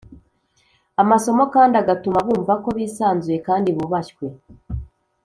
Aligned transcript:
amasomo 1.01 1.43
kandi 1.55 1.75
agatuma 1.83 2.17
bumva 2.27 2.53
ko 2.63 2.69
bisanzuye 2.77 3.37
kandi 3.47 3.69
bubashywe 3.77 4.25